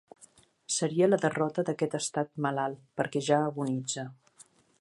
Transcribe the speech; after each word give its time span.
Seria 0.75 1.09
la 1.09 1.19
derrota 1.25 1.65
d’aquest 1.69 1.95
estat 1.99 2.33
malalt, 2.47 2.83
perquè 3.03 3.25
ja 3.31 3.43
agonitza. 3.51 4.09